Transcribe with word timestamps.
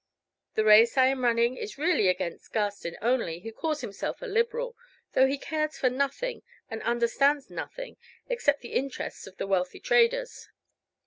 The 0.55 0.65
race 0.65 0.97
I 0.97 1.05
am 1.09 1.23
running 1.23 1.57
is 1.57 1.77
really 1.77 2.07
against 2.07 2.51
Garstin 2.51 2.97
only, 3.03 3.41
who 3.41 3.51
calls 3.51 3.81
himself 3.81 4.19
a 4.23 4.25
Liberal, 4.25 4.75
though 5.13 5.27
he 5.27 5.37
cares 5.37 5.77
for 5.77 5.91
nothing, 5.91 6.41
and 6.71 6.81
understands 6.81 7.51
nothing, 7.51 7.97
except 8.27 8.61
the 8.61 8.73
interests 8.73 9.27
of 9.27 9.37
the 9.37 9.45
wealthy 9.45 9.79
traders. 9.79 10.49